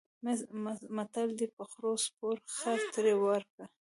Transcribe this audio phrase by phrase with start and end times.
[0.95, 3.53] متل دی: په خره سپور خر ترې ورک.